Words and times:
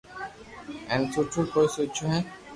ھين 0.89 1.01
سبو 1.13 1.41
ڪوئي 1.53 1.67
سوچو 1.75 2.03
ھي 2.11 2.19